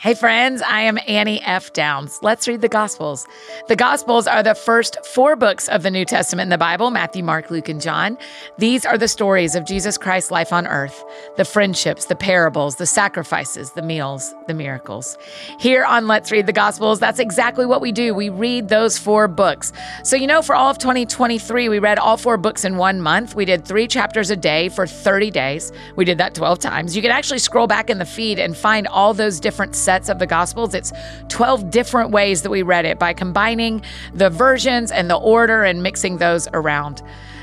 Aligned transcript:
Hey, 0.00 0.14
friends, 0.14 0.62
I 0.62 0.80
am 0.80 0.98
Annie 1.06 1.42
F. 1.42 1.74
Downs. 1.74 2.20
Let's 2.22 2.48
read 2.48 2.62
the 2.62 2.70
Gospels. 2.70 3.26
The 3.68 3.76
Gospels 3.76 4.26
are 4.26 4.42
the 4.42 4.54
first 4.54 4.96
four 5.04 5.36
books 5.36 5.68
of 5.68 5.82
the 5.82 5.90
New 5.90 6.06
Testament 6.06 6.46
in 6.46 6.48
the 6.48 6.56
Bible 6.56 6.90
Matthew, 6.90 7.22
Mark, 7.22 7.50
Luke, 7.50 7.68
and 7.68 7.82
John. 7.82 8.16
These 8.56 8.86
are 8.86 8.96
the 8.96 9.08
stories 9.08 9.54
of 9.54 9.66
Jesus 9.66 9.98
Christ's 9.98 10.30
life 10.30 10.54
on 10.54 10.66
earth 10.66 11.04
the 11.36 11.44
friendships, 11.44 12.06
the 12.06 12.16
parables, 12.16 12.76
the 12.76 12.86
sacrifices, 12.86 13.72
the 13.72 13.82
meals, 13.82 14.34
the 14.46 14.54
miracles. 14.54 15.18
Here 15.58 15.84
on 15.84 16.06
Let's 16.06 16.32
Read 16.32 16.46
the 16.46 16.52
Gospels, 16.54 16.98
that's 16.98 17.18
exactly 17.18 17.66
what 17.66 17.82
we 17.82 17.92
do. 17.92 18.14
We 18.14 18.30
read 18.30 18.70
those 18.70 18.96
four 18.96 19.28
books. 19.28 19.70
So, 20.02 20.16
you 20.16 20.26
know, 20.26 20.40
for 20.40 20.54
all 20.54 20.70
of 20.70 20.78
2023, 20.78 21.68
we 21.68 21.78
read 21.78 21.98
all 21.98 22.16
four 22.16 22.38
books 22.38 22.64
in 22.64 22.78
one 22.78 23.02
month. 23.02 23.34
We 23.34 23.44
did 23.44 23.66
three 23.66 23.86
chapters 23.86 24.30
a 24.30 24.36
day 24.36 24.70
for 24.70 24.86
30 24.86 25.30
days. 25.30 25.72
We 25.94 26.06
did 26.06 26.16
that 26.16 26.34
12 26.34 26.58
times. 26.58 26.96
You 26.96 27.02
can 27.02 27.10
actually 27.10 27.38
scroll 27.38 27.66
back 27.66 27.90
in 27.90 27.98
the 27.98 28.06
feed 28.06 28.38
and 28.38 28.56
find 28.56 28.88
all 28.88 29.12
those 29.12 29.38
different 29.40 29.76
sets 29.90 30.08
of 30.08 30.20
the 30.20 30.26
Gospels. 30.26 30.72
It's 30.72 30.92
12 31.30 31.68
different 31.68 32.12
ways 32.12 32.42
that 32.42 32.50
we 32.50 32.62
read 32.62 32.84
it 32.84 32.96
by 33.00 33.12
combining 33.12 33.82
the 34.14 34.30
versions 34.30 34.92
and 34.92 35.10
the 35.10 35.16
order 35.16 35.64
and 35.64 35.82
mixing 35.82 36.18
those 36.18 36.46
around. 36.54 37.02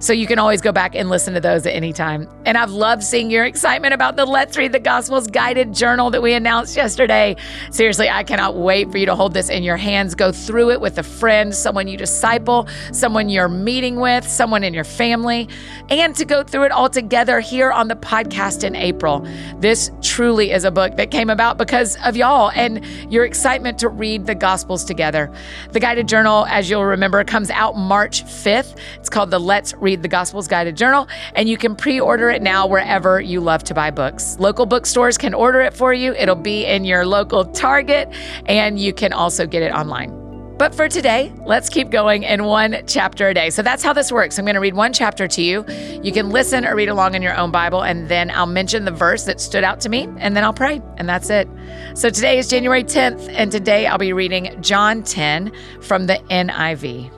So 0.00 0.12
you 0.12 0.26
can 0.28 0.38
always 0.38 0.60
go 0.60 0.70
back 0.70 0.94
and 0.94 1.08
listen 1.08 1.34
to 1.34 1.40
those 1.40 1.66
at 1.66 1.74
any 1.74 1.92
time. 1.92 2.28
And 2.46 2.56
I've 2.56 2.70
loved 2.70 3.02
seeing 3.02 3.30
your 3.30 3.44
excitement 3.44 3.94
about 3.94 4.16
the 4.16 4.24
Let's 4.24 4.56
Read 4.56 4.72
the 4.72 4.78
Gospels 4.78 5.26
guided 5.26 5.74
journal 5.74 6.10
that 6.10 6.22
we 6.22 6.34
announced 6.34 6.76
yesterday. 6.76 7.34
Seriously, 7.72 8.08
I 8.08 8.22
cannot 8.22 8.56
wait 8.56 8.92
for 8.92 8.98
you 8.98 9.06
to 9.06 9.16
hold 9.16 9.34
this 9.34 9.48
in 9.48 9.64
your 9.64 9.76
hands. 9.76 10.14
Go 10.14 10.30
through 10.30 10.70
it 10.70 10.80
with 10.80 10.98
a 10.98 11.02
friend, 11.02 11.52
someone 11.52 11.88
you 11.88 11.96
disciple, 11.96 12.68
someone 12.92 13.28
you're 13.28 13.48
meeting 13.48 13.96
with, 13.98 14.26
someone 14.26 14.62
in 14.62 14.72
your 14.72 14.84
family, 14.84 15.48
and 15.90 16.14
to 16.14 16.24
go 16.24 16.44
through 16.44 16.64
it 16.64 16.72
all 16.72 16.88
together 16.88 17.40
here 17.40 17.72
on 17.72 17.88
the 17.88 17.96
podcast 17.96 18.62
in 18.62 18.76
April. 18.76 19.26
This 19.58 19.90
truly 20.00 20.52
is 20.52 20.62
a 20.62 20.70
book 20.70 20.96
that 20.96 21.10
came 21.10 21.28
about 21.28 21.58
because 21.58 21.96
of 22.04 22.16
y'all 22.16 22.52
and 22.54 22.84
your 23.12 23.24
excitement 23.24 23.78
to 23.80 23.88
read 23.88 24.26
the 24.26 24.34
Gospels 24.36 24.84
together. 24.84 25.32
The 25.72 25.80
guided 25.80 26.06
journal, 26.06 26.46
as 26.46 26.70
you'll 26.70 26.84
remember, 26.84 27.24
comes 27.24 27.50
out 27.50 27.76
March 27.76 28.24
5th. 28.24 28.78
It's 28.94 29.08
called 29.08 29.32
the 29.32 29.40
Let's 29.40 29.74
Read 29.74 29.87
read 29.88 30.02
the 30.02 30.08
Gospels 30.08 30.46
Guided 30.46 30.76
Journal, 30.76 31.08
and 31.34 31.48
you 31.48 31.56
can 31.56 31.74
pre 31.74 31.98
order 31.98 32.28
it 32.28 32.42
now 32.42 32.66
wherever 32.66 33.22
you 33.22 33.40
love 33.40 33.64
to 33.64 33.72
buy 33.72 33.90
books. 33.90 34.38
Local 34.38 34.66
bookstores 34.66 35.16
can 35.16 35.32
order 35.32 35.62
it 35.62 35.72
for 35.72 35.94
you, 35.94 36.12
it'll 36.12 36.34
be 36.34 36.66
in 36.66 36.84
your 36.84 37.06
local 37.06 37.46
Target, 37.46 38.12
and 38.44 38.78
you 38.78 38.92
can 38.92 39.14
also 39.14 39.46
get 39.46 39.62
it 39.62 39.72
online. 39.72 40.10
But 40.58 40.74
for 40.74 40.88
today, 40.88 41.32
let's 41.46 41.70
keep 41.70 41.88
going 41.88 42.24
in 42.24 42.44
one 42.44 42.82
chapter 42.86 43.28
a 43.28 43.34
day. 43.34 43.48
So 43.48 43.62
that's 43.62 43.82
how 43.82 43.94
this 43.94 44.12
works. 44.12 44.38
I'm 44.38 44.44
going 44.44 44.56
to 44.56 44.60
read 44.60 44.74
one 44.74 44.92
chapter 44.92 45.26
to 45.26 45.40
you. 45.40 45.64
You 46.02 46.12
can 46.12 46.28
listen 46.28 46.66
or 46.66 46.74
read 46.74 46.88
along 46.88 47.14
in 47.14 47.22
your 47.22 47.36
own 47.36 47.50
Bible, 47.50 47.82
and 47.82 48.08
then 48.08 48.30
I'll 48.30 48.44
mention 48.44 48.84
the 48.84 48.90
verse 48.90 49.24
that 49.24 49.40
stood 49.40 49.64
out 49.64 49.80
to 49.82 49.88
me, 49.88 50.06
and 50.18 50.36
then 50.36 50.44
I'll 50.44 50.52
pray, 50.52 50.82
and 50.98 51.08
that's 51.08 51.30
it. 51.30 51.48
So 51.94 52.10
today 52.10 52.36
is 52.38 52.48
January 52.48 52.84
10th, 52.84 53.26
and 53.30 53.50
today 53.50 53.86
I'll 53.86 53.96
be 53.96 54.12
reading 54.12 54.60
John 54.60 55.02
10 55.02 55.50
from 55.80 56.08
the 56.08 56.20
NIV. 56.28 57.17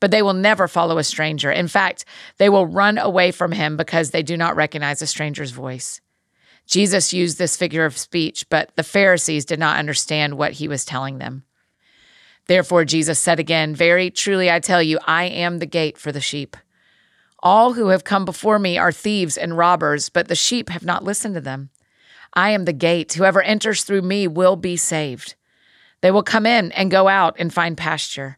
but 0.00 0.10
they 0.10 0.22
will 0.22 0.34
never 0.34 0.68
follow 0.68 0.98
a 0.98 1.04
stranger. 1.04 1.50
In 1.50 1.68
fact, 1.68 2.04
they 2.38 2.48
will 2.48 2.66
run 2.66 2.98
away 2.98 3.30
from 3.30 3.52
him 3.52 3.76
because 3.76 4.10
they 4.10 4.22
do 4.22 4.36
not 4.36 4.56
recognize 4.56 5.02
a 5.02 5.06
stranger's 5.06 5.50
voice. 5.50 6.00
Jesus 6.66 7.14
used 7.14 7.38
this 7.38 7.56
figure 7.56 7.84
of 7.84 7.96
speech, 7.96 8.46
but 8.50 8.70
the 8.76 8.82
Pharisees 8.82 9.44
did 9.44 9.58
not 9.58 9.78
understand 9.78 10.36
what 10.36 10.52
he 10.52 10.68
was 10.68 10.84
telling 10.84 11.18
them. 11.18 11.44
Therefore, 12.46 12.84
Jesus 12.84 13.18
said 13.18 13.38
again, 13.40 13.74
Very 13.74 14.10
truly 14.10 14.50
I 14.50 14.60
tell 14.60 14.82
you, 14.82 14.98
I 15.06 15.24
am 15.24 15.58
the 15.58 15.66
gate 15.66 15.96
for 15.98 16.12
the 16.12 16.20
sheep. 16.20 16.56
All 17.40 17.74
who 17.74 17.88
have 17.88 18.04
come 18.04 18.24
before 18.24 18.58
me 18.58 18.76
are 18.76 18.92
thieves 18.92 19.36
and 19.36 19.56
robbers, 19.56 20.08
but 20.08 20.28
the 20.28 20.34
sheep 20.34 20.70
have 20.70 20.84
not 20.84 21.04
listened 21.04 21.34
to 21.34 21.40
them. 21.40 21.70
I 22.34 22.50
am 22.50 22.64
the 22.64 22.72
gate. 22.72 23.12
Whoever 23.14 23.42
enters 23.42 23.84
through 23.84 24.02
me 24.02 24.26
will 24.26 24.56
be 24.56 24.76
saved. 24.76 25.34
They 26.00 26.10
will 26.10 26.22
come 26.22 26.46
in 26.46 26.72
and 26.72 26.90
go 26.90 27.08
out 27.08 27.36
and 27.38 27.52
find 27.52 27.76
pasture. 27.76 28.37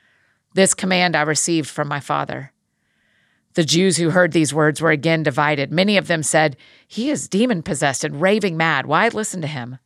This 0.53 0.73
command 0.73 1.15
I 1.15 1.21
received 1.21 1.69
from 1.69 1.87
my 1.87 1.99
father. 1.99 2.51
The 3.53 3.63
Jews 3.63 3.97
who 3.97 4.11
heard 4.11 4.31
these 4.31 4.53
words 4.53 4.81
were 4.81 4.91
again 4.91 5.23
divided. 5.23 5.71
Many 5.71 5.97
of 5.97 6.07
them 6.07 6.23
said, 6.23 6.55
He 6.87 7.09
is 7.09 7.27
demon 7.27 7.63
possessed 7.63 8.03
and 8.03 8.21
raving 8.21 8.55
mad. 8.55 8.85
Why 8.85 9.07
listen 9.09 9.41
to 9.41 9.47
him? 9.47 9.79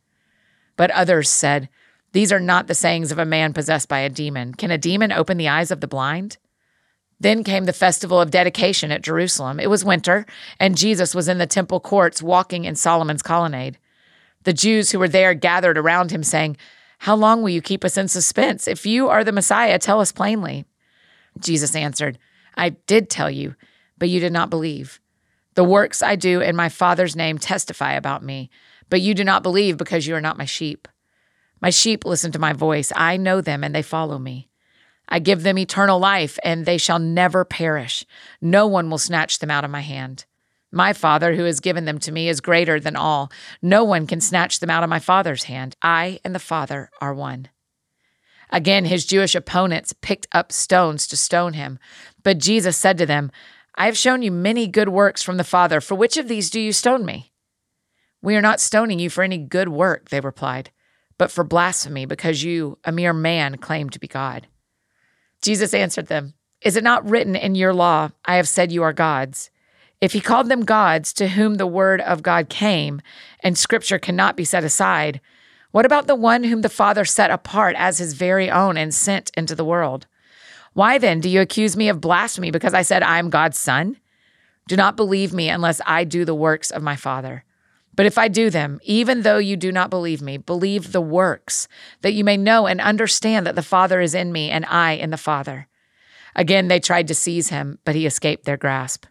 But 0.76 0.90
others 0.92 1.28
said, 1.28 1.68
These 2.12 2.32
are 2.32 2.40
not 2.40 2.66
the 2.68 2.74
sayings 2.74 3.10
of 3.10 3.18
a 3.18 3.24
man 3.24 3.52
possessed 3.52 3.88
by 3.88 4.00
a 4.00 4.08
demon. 4.08 4.54
Can 4.54 4.70
a 4.70 4.78
demon 4.78 5.10
open 5.10 5.36
the 5.36 5.48
eyes 5.48 5.70
of 5.70 5.80
the 5.80 5.88
blind? 5.88 6.38
Then 7.18 7.44
came 7.44 7.64
the 7.64 7.72
festival 7.72 8.20
of 8.20 8.30
dedication 8.30 8.92
at 8.92 9.02
Jerusalem. 9.02 9.58
It 9.58 9.70
was 9.70 9.84
winter, 9.84 10.26
and 10.60 10.76
Jesus 10.76 11.14
was 11.14 11.28
in 11.28 11.38
the 11.38 11.46
temple 11.46 11.80
courts 11.80 12.22
walking 12.22 12.64
in 12.64 12.76
Solomon's 12.76 13.22
colonnade. 13.22 13.78
The 14.44 14.52
Jews 14.52 14.90
who 14.90 14.98
were 14.98 15.08
there 15.08 15.34
gathered 15.34 15.78
around 15.78 16.12
him, 16.12 16.22
saying, 16.22 16.56
how 16.98 17.14
long 17.14 17.42
will 17.42 17.50
you 17.50 17.62
keep 17.62 17.84
us 17.84 17.96
in 17.96 18.08
suspense? 18.08 18.66
If 18.66 18.86
you 18.86 19.08
are 19.08 19.24
the 19.24 19.32
Messiah, 19.32 19.78
tell 19.78 20.00
us 20.00 20.12
plainly. 20.12 20.64
Jesus 21.38 21.76
answered, 21.76 22.18
I 22.56 22.70
did 22.70 23.10
tell 23.10 23.30
you, 23.30 23.54
but 23.98 24.08
you 24.08 24.20
did 24.20 24.32
not 24.32 24.50
believe. 24.50 25.00
The 25.54 25.64
works 25.64 26.02
I 26.02 26.16
do 26.16 26.40
in 26.40 26.56
my 26.56 26.68
Father's 26.68 27.16
name 27.16 27.38
testify 27.38 27.92
about 27.92 28.22
me, 28.22 28.50
but 28.90 29.00
you 29.00 29.14
do 29.14 29.24
not 29.24 29.42
believe 29.42 29.76
because 29.76 30.06
you 30.06 30.14
are 30.14 30.20
not 30.20 30.38
my 30.38 30.44
sheep. 30.44 30.88
My 31.60 31.70
sheep 31.70 32.04
listen 32.04 32.32
to 32.32 32.38
my 32.38 32.52
voice. 32.52 32.92
I 32.94 33.16
know 33.16 33.40
them 33.40 33.64
and 33.64 33.74
they 33.74 33.82
follow 33.82 34.18
me. 34.18 34.48
I 35.08 35.18
give 35.18 35.42
them 35.42 35.58
eternal 35.58 35.98
life, 35.98 36.36
and 36.42 36.66
they 36.66 36.78
shall 36.78 36.98
never 36.98 37.44
perish. 37.44 38.04
No 38.40 38.66
one 38.66 38.90
will 38.90 38.98
snatch 38.98 39.38
them 39.38 39.50
out 39.50 39.64
of 39.64 39.70
my 39.70 39.80
hand. 39.80 40.24
My 40.76 40.92
Father, 40.92 41.34
who 41.34 41.44
has 41.44 41.60
given 41.60 41.86
them 41.86 41.98
to 42.00 42.12
me, 42.12 42.28
is 42.28 42.42
greater 42.42 42.78
than 42.78 42.96
all. 42.96 43.32
No 43.62 43.82
one 43.82 44.06
can 44.06 44.20
snatch 44.20 44.60
them 44.60 44.68
out 44.68 44.82
of 44.82 44.90
my 44.90 44.98
Father's 44.98 45.44
hand. 45.44 45.74
I 45.80 46.20
and 46.22 46.34
the 46.34 46.38
Father 46.38 46.90
are 47.00 47.14
one. 47.14 47.48
Again, 48.50 48.84
his 48.84 49.06
Jewish 49.06 49.34
opponents 49.34 49.94
picked 50.02 50.26
up 50.32 50.52
stones 50.52 51.06
to 51.06 51.16
stone 51.16 51.54
him. 51.54 51.78
But 52.22 52.36
Jesus 52.36 52.76
said 52.76 52.98
to 52.98 53.06
them, 53.06 53.30
I 53.74 53.86
have 53.86 53.96
shown 53.96 54.20
you 54.20 54.30
many 54.30 54.66
good 54.66 54.90
works 54.90 55.22
from 55.22 55.38
the 55.38 55.44
Father. 55.44 55.80
For 55.80 55.94
which 55.94 56.18
of 56.18 56.28
these 56.28 56.50
do 56.50 56.60
you 56.60 56.74
stone 56.74 57.06
me? 57.06 57.32
We 58.20 58.36
are 58.36 58.42
not 58.42 58.60
stoning 58.60 58.98
you 58.98 59.08
for 59.08 59.24
any 59.24 59.38
good 59.38 59.70
work, 59.70 60.10
they 60.10 60.20
replied, 60.20 60.72
but 61.16 61.30
for 61.30 61.42
blasphemy, 61.42 62.04
because 62.04 62.42
you, 62.42 62.76
a 62.84 62.92
mere 62.92 63.14
man, 63.14 63.56
claim 63.56 63.88
to 63.88 63.98
be 63.98 64.08
God. 64.08 64.46
Jesus 65.40 65.72
answered 65.72 66.08
them, 66.08 66.34
Is 66.60 66.76
it 66.76 66.84
not 66.84 67.08
written 67.08 67.34
in 67.34 67.54
your 67.54 67.72
law, 67.72 68.10
I 68.26 68.36
have 68.36 68.46
said 68.46 68.72
you 68.72 68.82
are 68.82 68.92
gods? 68.92 69.50
If 70.00 70.12
he 70.12 70.20
called 70.20 70.48
them 70.48 70.64
gods 70.64 71.12
to 71.14 71.28
whom 71.28 71.54
the 71.54 71.66
word 71.66 72.00
of 72.02 72.22
God 72.22 72.48
came, 72.48 73.00
and 73.40 73.56
scripture 73.56 73.98
cannot 73.98 74.36
be 74.36 74.44
set 74.44 74.64
aside, 74.64 75.20
What 75.70 75.86
about 75.86 76.06
the 76.06 76.14
one 76.14 76.44
whom 76.44 76.60
the 76.60 76.68
Father 76.68 77.04
set 77.04 77.30
apart 77.30 77.76
as 77.78 77.98
his 77.98 78.12
very 78.12 78.50
own 78.50 78.76
and 78.76 78.94
sent 78.94 79.30
into 79.36 79.54
the 79.54 79.64
world? 79.64 80.06
Why 80.74 80.98
then 80.98 81.20
do 81.20 81.30
you 81.30 81.40
accuse 81.40 81.76
me 81.76 81.88
of 81.88 82.02
blasphemy 82.02 82.50
because 82.50 82.74
I 82.74 82.82
said 82.82 83.02
I 83.02 83.18
am 83.18 83.30
God's 83.30 83.58
son? 83.58 83.96
Do 84.68 84.76
not 84.76 84.96
believe 84.96 85.32
me 85.32 85.48
unless 85.48 85.80
I 85.86 86.04
do 86.04 86.26
the 86.26 86.34
works 86.34 86.70
of 86.70 86.82
my 86.82 86.96
Father. 86.96 87.44
But 87.94 88.04
if 88.04 88.18
I 88.18 88.28
do 88.28 88.50
them, 88.50 88.78
even 88.82 89.22
though 89.22 89.38
you 89.38 89.56
do 89.56 89.72
not 89.72 89.88
believe 89.88 90.20
me, 90.20 90.36
believe 90.36 90.92
the 90.92 91.00
works, 91.00 91.66
that 92.02 92.12
you 92.12 92.24
may 92.24 92.36
know 92.36 92.66
and 92.66 92.78
understand 92.78 93.46
that 93.46 93.54
the 93.54 93.62
Father 93.62 94.02
is 94.02 94.14
in 94.14 94.32
me 94.32 94.50
and 94.50 94.66
I 94.66 94.92
in 94.92 95.08
the 95.08 95.16
Father. 95.16 95.66
Again, 96.34 96.68
they 96.68 96.78
tried 96.78 97.08
to 97.08 97.14
seize 97.14 97.48
him, 97.48 97.78
but 97.86 97.94
he 97.94 98.04
escaped 98.04 98.44
their 98.44 98.58
grasp. 98.58 99.06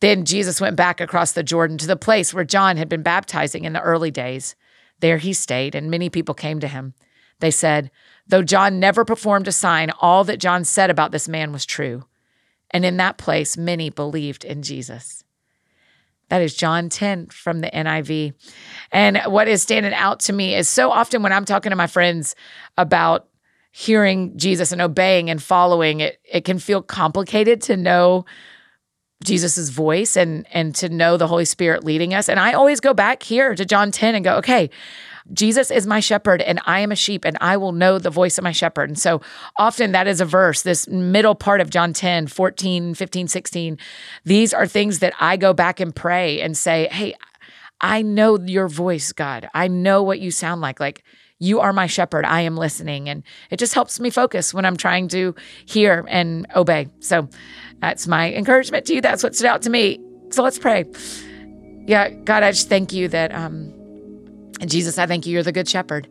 Then 0.00 0.24
Jesus 0.24 0.60
went 0.60 0.76
back 0.76 1.00
across 1.00 1.32
the 1.32 1.42
Jordan 1.42 1.78
to 1.78 1.86
the 1.86 1.96
place 1.96 2.34
where 2.34 2.44
John 2.44 2.76
had 2.76 2.88
been 2.88 3.02
baptizing 3.02 3.64
in 3.64 3.72
the 3.72 3.80
early 3.80 4.10
days. 4.10 4.54
There 5.00 5.18
he 5.18 5.32
stayed, 5.32 5.74
and 5.74 5.90
many 5.90 6.10
people 6.10 6.34
came 6.34 6.60
to 6.60 6.68
him. 6.68 6.94
They 7.40 7.50
said, 7.50 7.90
Though 8.26 8.42
John 8.42 8.80
never 8.80 9.04
performed 9.04 9.48
a 9.48 9.52
sign, 9.52 9.90
all 10.00 10.24
that 10.24 10.40
John 10.40 10.64
said 10.64 10.90
about 10.90 11.12
this 11.12 11.28
man 11.28 11.52
was 11.52 11.64
true. 11.64 12.04
And 12.70 12.84
in 12.84 12.96
that 12.96 13.18
place, 13.18 13.56
many 13.56 13.90
believed 13.90 14.44
in 14.44 14.62
Jesus. 14.62 15.22
That 16.28 16.42
is 16.42 16.56
John 16.56 16.88
10 16.88 17.26
from 17.28 17.60
the 17.60 17.70
NIV. 17.70 18.34
And 18.90 19.20
what 19.26 19.46
is 19.46 19.62
standing 19.62 19.94
out 19.94 20.20
to 20.20 20.32
me 20.32 20.56
is 20.56 20.68
so 20.68 20.90
often 20.90 21.22
when 21.22 21.32
I'm 21.32 21.44
talking 21.44 21.70
to 21.70 21.76
my 21.76 21.86
friends 21.86 22.34
about 22.76 23.28
hearing 23.70 24.36
Jesus 24.36 24.72
and 24.72 24.82
obeying 24.82 25.30
and 25.30 25.40
following, 25.40 26.00
it, 26.00 26.18
it 26.24 26.44
can 26.44 26.58
feel 26.58 26.82
complicated 26.82 27.60
to 27.62 27.76
know 27.76 28.24
Jesus's 29.24 29.70
voice 29.70 30.16
and 30.16 30.46
and 30.52 30.74
to 30.76 30.88
know 30.88 31.16
the 31.16 31.26
Holy 31.26 31.44
Spirit 31.44 31.84
leading 31.84 32.14
us. 32.14 32.28
And 32.28 32.38
I 32.38 32.52
always 32.52 32.80
go 32.80 32.94
back 32.94 33.22
here 33.22 33.54
to 33.54 33.64
John 33.64 33.90
10 33.90 34.14
and 34.14 34.24
go, 34.24 34.36
okay, 34.36 34.70
Jesus 35.32 35.70
is 35.70 35.86
my 35.86 36.00
shepherd 36.00 36.40
and 36.42 36.60
I 36.66 36.80
am 36.80 36.92
a 36.92 36.96
sheep 36.96 37.24
and 37.24 37.36
I 37.40 37.56
will 37.56 37.72
know 37.72 37.98
the 37.98 38.10
voice 38.10 38.38
of 38.38 38.44
my 38.44 38.52
shepherd. 38.52 38.88
And 38.88 38.98
so 38.98 39.20
often 39.58 39.92
that 39.92 40.06
is 40.06 40.20
a 40.20 40.24
verse, 40.24 40.62
this 40.62 40.86
middle 40.88 41.34
part 41.34 41.60
of 41.60 41.70
John 41.70 41.92
10, 41.92 42.28
14, 42.28 42.94
15, 42.94 43.28
16. 43.28 43.78
These 44.24 44.54
are 44.54 44.66
things 44.66 45.00
that 45.00 45.14
I 45.18 45.36
go 45.36 45.52
back 45.52 45.80
and 45.80 45.94
pray 45.94 46.40
and 46.40 46.56
say, 46.56 46.88
hey, 46.92 47.14
I 47.80 48.02
know 48.02 48.38
your 48.38 48.68
voice, 48.68 49.12
God. 49.12 49.48
I 49.54 49.68
know 49.68 50.02
what 50.02 50.20
you 50.20 50.30
sound 50.30 50.60
like. 50.60 50.80
Like, 50.80 51.04
you 51.38 51.60
are 51.60 51.72
my 51.72 51.86
shepherd. 51.86 52.24
I 52.24 52.42
am 52.42 52.56
listening. 52.56 53.08
And 53.08 53.22
it 53.50 53.58
just 53.58 53.74
helps 53.74 54.00
me 54.00 54.10
focus 54.10 54.54
when 54.54 54.64
I'm 54.64 54.76
trying 54.76 55.08
to 55.08 55.34
hear 55.66 56.06
and 56.08 56.46
obey. 56.56 56.88
So 57.00 57.28
that's 57.80 58.06
my 58.06 58.32
encouragement 58.32 58.86
to 58.86 58.94
you. 58.94 59.00
That's 59.00 59.22
what 59.22 59.34
stood 59.34 59.46
out 59.46 59.62
to 59.62 59.70
me. 59.70 60.00
So 60.30 60.42
let's 60.42 60.58
pray. 60.58 60.86
Yeah, 61.86 62.08
God, 62.10 62.42
I 62.42 62.52
just 62.52 62.68
thank 62.68 62.92
you 62.92 63.08
that, 63.08 63.34
um, 63.34 63.72
Jesus, 64.64 64.98
I 64.98 65.06
thank 65.06 65.26
you, 65.26 65.34
you're 65.34 65.42
the 65.42 65.52
good 65.52 65.68
shepherd, 65.68 66.08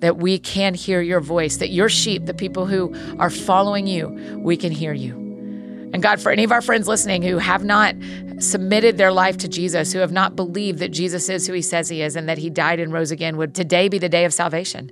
that 0.00 0.18
we 0.18 0.38
can 0.38 0.74
hear 0.74 1.00
your 1.00 1.20
voice, 1.20 1.56
that 1.56 1.70
your 1.70 1.88
sheep, 1.88 2.26
the 2.26 2.34
people 2.34 2.66
who 2.66 2.94
are 3.18 3.30
following 3.30 3.86
you, 3.86 4.08
we 4.38 4.56
can 4.56 4.70
hear 4.70 4.92
you. 4.92 5.27
And 5.92 6.02
God, 6.02 6.20
for 6.20 6.30
any 6.30 6.44
of 6.44 6.52
our 6.52 6.60
friends 6.60 6.86
listening 6.86 7.22
who 7.22 7.38
have 7.38 7.64
not 7.64 7.94
submitted 8.38 8.98
their 8.98 9.12
life 9.12 9.36
to 9.38 9.48
Jesus, 9.48 9.92
who 9.92 9.98
have 10.00 10.12
not 10.12 10.36
believed 10.36 10.78
that 10.80 10.90
Jesus 10.90 11.28
is 11.28 11.46
who 11.46 11.52
he 11.52 11.62
says 11.62 11.88
he 11.88 12.02
is 12.02 12.14
and 12.14 12.28
that 12.28 12.38
he 12.38 12.50
died 12.50 12.78
and 12.78 12.92
rose 12.92 13.10
again, 13.10 13.36
would 13.36 13.54
today 13.54 13.88
be 13.88 13.98
the 13.98 14.08
day 14.08 14.24
of 14.24 14.34
salvation 14.34 14.90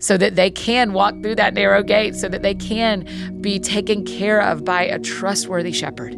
so 0.00 0.16
that 0.16 0.34
they 0.34 0.50
can 0.50 0.92
walk 0.92 1.14
through 1.22 1.36
that 1.36 1.54
narrow 1.54 1.82
gate, 1.82 2.16
so 2.16 2.28
that 2.28 2.42
they 2.42 2.54
can 2.54 3.40
be 3.40 3.58
taken 3.58 4.04
care 4.04 4.40
of 4.40 4.64
by 4.64 4.82
a 4.82 4.98
trustworthy 4.98 5.72
shepherd, 5.72 6.16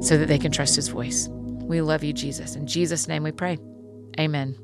so 0.00 0.18
that 0.18 0.28
they 0.28 0.38
can 0.38 0.52
trust 0.52 0.76
his 0.76 0.88
voice. 0.88 1.28
We 1.30 1.80
love 1.80 2.04
you, 2.04 2.12
Jesus. 2.12 2.54
In 2.54 2.66
Jesus' 2.66 3.08
name 3.08 3.22
we 3.22 3.32
pray. 3.32 3.58
Amen. 4.20 4.63